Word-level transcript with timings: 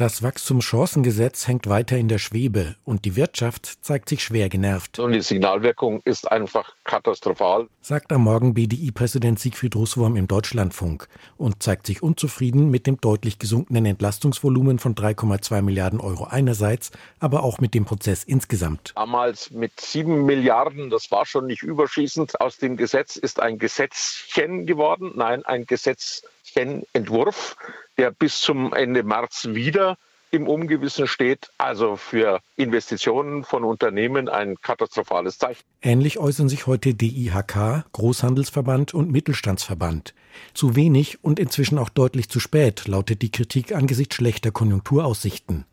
Das 0.00 0.22
Wachstumschancengesetz 0.22 1.46
hängt 1.46 1.68
weiter 1.68 1.98
in 1.98 2.08
der 2.08 2.16
Schwebe 2.16 2.74
und 2.86 3.04
die 3.04 3.16
Wirtschaft 3.16 3.84
zeigt 3.84 4.08
sich 4.08 4.24
schwer 4.24 4.48
genervt. 4.48 4.98
Und 4.98 5.12
die 5.12 5.20
Signalwirkung 5.20 6.00
ist 6.06 6.32
einfach 6.32 6.74
katastrophal, 6.84 7.68
sagt 7.82 8.10
am 8.10 8.24
Morgen 8.24 8.54
BDI-Präsident 8.54 9.38
Siegfried 9.38 9.76
Russwurm 9.76 10.16
im 10.16 10.26
Deutschlandfunk 10.26 11.06
und 11.36 11.62
zeigt 11.62 11.86
sich 11.86 12.02
unzufrieden 12.02 12.70
mit 12.70 12.86
dem 12.86 12.98
deutlich 12.98 13.38
gesunkenen 13.38 13.84
Entlastungsvolumen 13.84 14.78
von 14.78 14.94
3,2 14.94 15.60
Milliarden 15.60 16.00
Euro 16.00 16.24
einerseits, 16.24 16.92
aber 17.18 17.42
auch 17.42 17.58
mit 17.58 17.74
dem 17.74 17.84
Prozess 17.84 18.24
insgesamt. 18.24 18.94
Damals 18.96 19.50
mit 19.50 19.78
sieben 19.82 20.24
Milliarden, 20.24 20.88
das 20.88 21.10
war 21.10 21.26
schon 21.26 21.44
nicht 21.44 21.62
überschießend. 21.62 22.40
Aus 22.40 22.56
dem 22.56 22.78
Gesetz 22.78 23.16
ist 23.16 23.38
ein 23.38 23.58
Gesetzchen 23.58 24.64
geworden, 24.64 25.12
nein, 25.14 25.44
ein 25.44 25.66
Gesetzchenentwurf 25.66 27.58
der 28.00 28.10
bis 28.10 28.40
zum 28.40 28.72
Ende 28.72 29.02
März 29.02 29.48
wieder 29.50 29.98
im 30.30 30.48
Ungewissen 30.48 31.06
steht. 31.06 31.50
Also 31.58 31.96
für 31.96 32.40
Investitionen 32.56 33.44
von 33.44 33.62
Unternehmen 33.62 34.30
ein 34.30 34.56
katastrophales 34.62 35.36
Zeichen. 35.36 35.60
Ähnlich 35.82 36.18
äußern 36.18 36.48
sich 36.48 36.66
heute 36.66 36.94
DIHK, 36.94 37.84
Großhandelsverband 37.92 38.94
und 38.94 39.12
Mittelstandsverband. 39.12 40.14
Zu 40.54 40.76
wenig 40.76 41.22
und 41.22 41.38
inzwischen 41.38 41.78
auch 41.78 41.90
deutlich 41.90 42.30
zu 42.30 42.40
spät 42.40 42.88
lautet 42.88 43.20
die 43.20 43.30
Kritik 43.30 43.74
angesichts 43.74 44.14
schlechter 44.14 44.50
Konjunkturaussichten. 44.50 45.66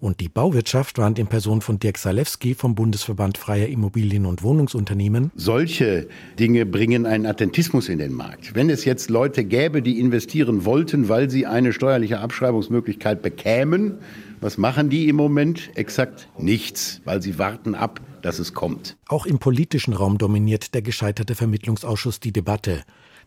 Und 0.00 0.18
die 0.18 0.28
Bauwirtschaft 0.28 0.98
warnt 0.98 1.18
in 1.18 1.28
Person 1.28 1.60
von 1.60 1.78
Dirk 1.78 1.96
Salewski 1.96 2.54
vom 2.54 2.74
Bundesverband 2.74 3.38
Freier 3.38 3.68
Immobilien- 3.68 4.26
und 4.26 4.42
Wohnungsunternehmen. 4.42 5.30
Solche 5.36 6.08
Dinge 6.40 6.66
bringen 6.66 7.06
einen 7.06 7.24
Attentismus 7.24 7.88
in 7.88 7.98
den 7.98 8.12
Markt. 8.12 8.56
Wenn 8.56 8.68
es 8.68 8.84
jetzt 8.84 9.10
Leute 9.10 9.44
gäbe, 9.44 9.80
die 9.80 10.00
investieren 10.00 10.64
wollten, 10.64 11.08
weil 11.08 11.30
sie 11.30 11.46
eine 11.46 11.72
steuerliche 11.72 12.18
Abschreibungsmöglichkeit 12.18 13.22
bekämen, 13.22 13.98
was 14.40 14.58
machen 14.58 14.90
die 14.90 15.08
im 15.08 15.14
Moment? 15.14 15.70
Exakt 15.76 16.28
nichts, 16.36 17.00
weil 17.04 17.22
sie 17.22 17.38
warten 17.38 17.76
ab, 17.76 18.00
dass 18.22 18.40
es 18.40 18.54
kommt. 18.54 18.96
Auch 19.06 19.24
im 19.24 19.38
politischen 19.38 19.94
Raum 19.94 20.18
dominiert 20.18 20.74
der 20.74 20.82
gescheiterte 20.82 21.36
Vermittlungsausschuss 21.36 22.18
die 22.18 22.32
Debatte. 22.32 22.82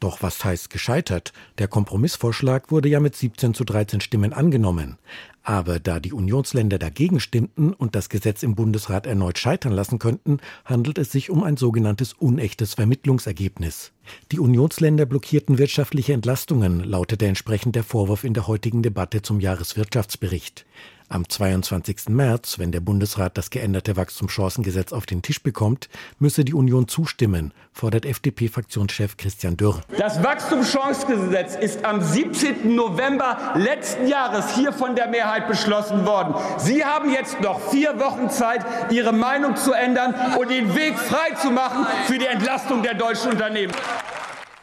Doch 0.00 0.22
was 0.22 0.42
heißt 0.42 0.70
gescheitert? 0.70 1.34
Der 1.58 1.68
Kompromissvorschlag 1.68 2.70
wurde 2.70 2.88
ja 2.88 3.00
mit 3.00 3.14
17 3.14 3.52
zu 3.52 3.64
13 3.64 4.00
Stimmen 4.00 4.32
angenommen. 4.32 4.96
Aber 5.42 5.78
da 5.78 6.00
die 6.00 6.14
Unionsländer 6.14 6.78
dagegen 6.78 7.20
stimmten 7.20 7.74
und 7.74 7.94
das 7.94 8.08
Gesetz 8.08 8.42
im 8.42 8.54
Bundesrat 8.54 9.06
erneut 9.06 9.38
scheitern 9.38 9.72
lassen 9.72 9.98
könnten, 9.98 10.38
handelt 10.64 10.96
es 10.96 11.12
sich 11.12 11.28
um 11.28 11.44
ein 11.44 11.58
sogenanntes 11.58 12.14
unechtes 12.14 12.74
Vermittlungsergebnis. 12.74 13.92
Die 14.32 14.38
Unionsländer 14.40 15.04
blockierten 15.04 15.58
wirtschaftliche 15.58 16.14
Entlastungen, 16.14 16.80
lautete 16.80 17.26
entsprechend 17.26 17.76
der 17.76 17.84
Vorwurf 17.84 18.24
in 18.24 18.32
der 18.32 18.46
heutigen 18.46 18.82
Debatte 18.82 19.20
zum 19.20 19.38
Jahreswirtschaftsbericht. 19.38 20.64
Am 21.12 21.28
22. 21.28 22.08
März, 22.08 22.60
wenn 22.60 22.70
der 22.70 22.78
Bundesrat 22.78 23.36
das 23.36 23.50
geänderte 23.50 23.96
Wachstumschancengesetz 23.96 24.92
auf 24.92 25.06
den 25.06 25.22
Tisch 25.22 25.42
bekommt, 25.42 25.88
müsse 26.20 26.44
die 26.44 26.54
Union 26.54 26.86
zustimmen, 26.86 27.52
fordert 27.72 28.06
FDP-Fraktionschef 28.06 29.16
Christian 29.16 29.56
Dürr. 29.56 29.80
Das 29.98 30.22
Wachstumschancengesetz 30.22 31.56
ist 31.56 31.84
am 31.84 32.00
17. 32.00 32.76
November 32.76 33.54
letzten 33.56 34.06
Jahres 34.06 34.54
hier 34.54 34.72
von 34.72 34.94
der 34.94 35.08
Mehrheit 35.08 35.48
beschlossen 35.48 36.06
worden. 36.06 36.32
Sie 36.58 36.84
haben 36.84 37.10
jetzt 37.10 37.40
noch 37.40 37.58
vier 37.72 37.98
Wochen 37.98 38.30
Zeit, 38.30 38.64
Ihre 38.92 39.12
Meinung 39.12 39.56
zu 39.56 39.72
ändern 39.72 40.14
und 40.38 40.48
den 40.48 40.76
Weg 40.76 40.96
frei 40.96 41.34
zu 41.42 41.50
machen 41.50 41.88
für 42.06 42.18
die 42.18 42.26
Entlastung 42.26 42.84
der 42.84 42.94
deutschen 42.94 43.32
Unternehmen. 43.32 43.72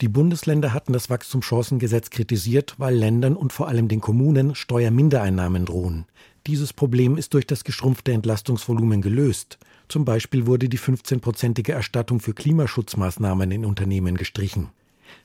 Die 0.00 0.08
Bundesländer 0.08 0.72
hatten 0.72 0.92
das 0.92 1.10
Wachstumschancengesetz 1.10 2.10
kritisiert, 2.10 2.74
weil 2.78 2.94
Ländern 2.94 3.34
und 3.34 3.52
vor 3.52 3.66
allem 3.66 3.88
den 3.88 4.00
Kommunen 4.00 4.54
Steuermindereinnahmen 4.54 5.64
drohen. 5.64 6.06
Dieses 6.46 6.72
Problem 6.72 7.16
ist 7.16 7.34
durch 7.34 7.48
das 7.48 7.64
geschrumpfte 7.64 8.12
Entlastungsvolumen 8.12 9.02
gelöst. 9.02 9.58
Zum 9.88 10.04
Beispiel 10.04 10.46
wurde 10.46 10.68
die 10.68 10.78
15-prozentige 10.78 11.72
Erstattung 11.72 12.20
für 12.20 12.32
Klimaschutzmaßnahmen 12.32 13.50
in 13.50 13.64
Unternehmen 13.64 14.16
gestrichen. 14.16 14.68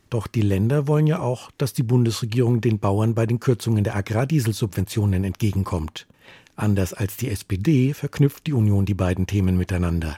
Doch 0.09 0.25
die 0.25 0.41
Länder 0.41 0.87
wollen 0.87 1.05
ja 1.05 1.19
auch, 1.19 1.51
dass 1.57 1.73
die 1.73 1.83
Bundesregierung 1.83 2.59
den 2.59 2.79
Bauern 2.79 3.13
bei 3.13 3.27
den 3.27 3.39
Kürzungen 3.39 3.83
der 3.83 3.95
Agrardieselsubventionen 3.95 5.23
entgegenkommt. 5.23 6.07
Anders 6.55 6.93
als 6.93 7.15
die 7.17 7.29
SPD 7.29 7.93
verknüpft 7.93 8.47
die 8.47 8.53
Union 8.53 8.85
die 8.85 8.93
beiden 8.93 9.27
Themen 9.27 9.55
miteinander. 9.55 10.17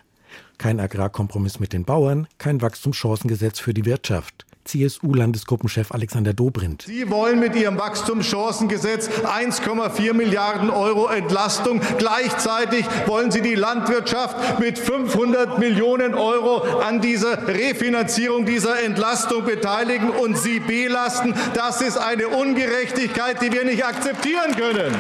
Kein 0.57 0.79
Agrarkompromiss 0.79 1.59
mit 1.59 1.73
den 1.73 1.85
Bauern, 1.85 2.27
kein 2.37 2.61
Wachstumschancengesetz 2.61 3.59
für 3.59 3.73
die 3.73 3.85
Wirtschaft. 3.85 4.45
CSU-Landesgruppenchef 4.65 5.91
Alexander 5.91 6.33
Dobrindt. 6.33 6.83
Sie 6.83 7.09
wollen 7.09 7.39
mit 7.39 7.55
Ihrem 7.55 7.77
Wachstumschancengesetz 7.77 9.09
1,4 9.09 10.13
Milliarden 10.13 10.69
Euro 10.69 11.07
Entlastung. 11.07 11.81
Gleichzeitig 11.97 12.85
wollen 13.05 13.31
Sie 13.31 13.41
die 13.41 13.55
Landwirtschaft 13.55 14.59
mit 14.59 14.79
500 14.79 15.59
Millionen 15.59 16.15
Euro 16.15 16.79
an 16.79 16.99
dieser 16.99 17.47
Refinanzierung 17.47 18.45
dieser 18.45 18.83
Entlastung 18.83 19.45
beteiligen 19.45 20.09
und 20.09 20.37
sie 20.37 20.59
belasten. 20.59 21.35
Das 21.53 21.81
ist 21.81 21.97
eine 21.97 22.27
Ungerechtigkeit, 22.29 23.41
die 23.41 23.51
wir 23.51 23.65
nicht 23.65 23.85
akzeptieren 23.85 24.55
können. 24.55 24.95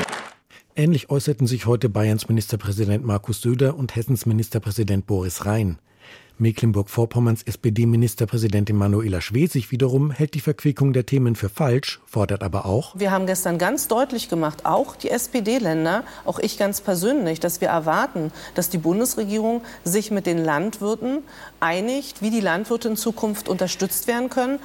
Ähnlich 0.77 1.09
äußerten 1.09 1.47
sich 1.47 1.67
heute 1.67 1.87
Bayerns 1.87 2.27
Ministerpräsident 2.27 3.05
Markus 3.05 3.39
Söder 3.39 3.77
und 3.77 3.95
Hessens 3.95 4.25
Ministerpräsident 4.25 5.07
Boris 5.07 5.45
Rhein. 5.45 5.79
Mecklenburg-Vorpommerns 6.37 7.43
SPD-Ministerpräsidentin 7.43 8.75
Manuela 8.75 9.21
Schwesig 9.21 9.71
wiederum 9.71 10.11
hält 10.11 10.33
die 10.33 10.41
Verquickung 10.41 10.91
der 10.91 11.05
Themen 11.05 11.37
für 11.37 11.47
falsch, 11.47 12.01
fordert 12.05 12.43
aber 12.43 12.65
auch. 12.65 12.93
Wir 12.99 13.11
haben 13.11 13.25
gestern 13.25 13.57
ganz 13.57 13.87
deutlich 13.87 14.27
gemacht, 14.27 14.65
auch 14.65 14.97
die 14.97 15.11
SPD-Länder, 15.11 16.03
auch 16.25 16.39
ich 16.39 16.57
ganz 16.57 16.81
persönlich, 16.81 17.39
dass 17.39 17.61
wir 17.61 17.69
erwarten, 17.69 18.33
dass 18.53 18.69
die 18.69 18.77
Bundesregierung 18.77 19.61
sich 19.85 20.11
mit 20.11 20.25
den 20.25 20.43
Landwirten 20.43 21.19
einigt, 21.61 22.21
wie 22.21 22.31
die 22.31 22.41
Landwirte 22.41 22.89
in 22.89 22.97
Zukunft 22.97 23.47
unterstützt 23.47 24.07
werden 24.07 24.29
können 24.29 24.59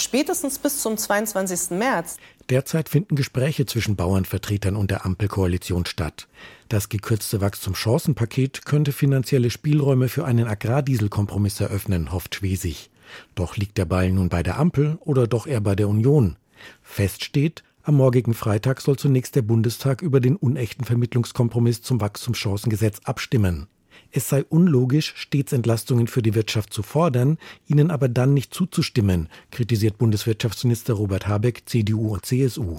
spätestens 0.00 0.58
bis 0.58 0.80
zum 0.82 0.96
22. 0.96 1.70
März. 1.70 2.18
Derzeit 2.50 2.88
finden 2.88 3.16
Gespräche 3.16 3.66
zwischen 3.66 3.96
Bauernvertretern 3.96 4.76
und 4.76 4.90
der 4.90 5.04
Ampelkoalition 5.06 5.86
statt. 5.86 6.28
Das 6.68 6.88
gekürzte 6.88 7.40
Wachstumschancenpaket 7.40 8.64
könnte 8.64 8.92
finanzielle 8.92 9.50
Spielräume 9.50 10.08
für 10.08 10.24
einen 10.24 10.46
Agrardieselkompromiss 10.46 11.60
eröffnen, 11.60 12.12
hofft 12.12 12.34
Schwesig. 12.34 12.90
Doch 13.34 13.56
liegt 13.56 13.78
der 13.78 13.84
Ball 13.84 14.10
nun 14.10 14.28
bei 14.28 14.42
der 14.42 14.58
Ampel 14.58 14.98
oder 15.00 15.26
doch 15.26 15.46
eher 15.46 15.60
bei 15.60 15.74
der 15.74 15.88
Union? 15.88 16.36
Fest 16.82 17.24
steht, 17.24 17.62
am 17.82 17.96
morgigen 17.96 18.32
Freitag 18.32 18.80
soll 18.80 18.96
zunächst 18.96 19.36
der 19.36 19.42
Bundestag 19.42 20.00
über 20.00 20.20
den 20.20 20.36
unechten 20.36 20.84
Vermittlungskompromiss 20.84 21.82
zum 21.82 22.00
Wachstumschancengesetz 22.00 23.00
abstimmen. 23.04 23.68
Es 24.16 24.28
sei 24.28 24.44
unlogisch, 24.44 25.12
stets 25.16 25.52
Entlastungen 25.52 26.06
für 26.06 26.22
die 26.22 26.36
Wirtschaft 26.36 26.72
zu 26.72 26.84
fordern, 26.84 27.36
ihnen 27.66 27.90
aber 27.90 28.08
dann 28.08 28.32
nicht 28.32 28.54
zuzustimmen, 28.54 29.28
kritisiert 29.50 29.98
Bundeswirtschaftsminister 29.98 30.94
Robert 30.94 31.26
Habeck, 31.26 31.64
CDU 31.66 32.14
und 32.14 32.24
CSU 32.24 32.78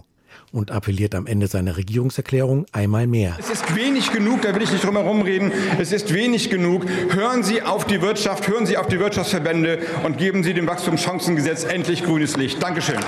und 0.54 0.72
appelliert 0.72 1.14
am 1.14 1.28
Ende 1.28 1.48
seiner 1.48 1.76
Regierungserklärung 1.76 2.66
einmal 2.72 3.06
mehr. 3.06 3.36
Es 3.38 3.50
ist 3.50 3.76
wenig 3.76 4.14
genug, 4.14 4.44
da 4.44 4.56
will 4.56 4.62
ich 4.62 4.72
nicht 4.72 4.86
drum 4.86 4.96
herum 4.96 5.24
reden, 5.24 5.52
es 5.78 5.92
ist 5.92 6.14
wenig 6.14 6.50
genug. 6.50 6.86
Hören 7.10 7.44
Sie 7.44 7.62
auf 7.62 7.86
die 7.86 8.02
Wirtschaft, 8.02 8.48
hören 8.48 8.66
Sie 8.66 8.78
auf 8.78 8.88
die 8.88 9.00
Wirtschaftsverbände 9.00 9.80
und 10.06 10.18
geben 10.18 10.42
Sie 10.42 10.54
dem 10.54 10.68
Wachstumschancengesetz 10.68 11.66
endlich 11.66 12.04
grünes 12.06 12.38
Licht. 12.38 12.64
Dankeschön. 12.64 13.00